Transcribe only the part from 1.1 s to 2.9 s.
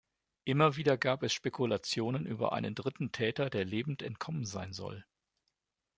es Spekulationen über einen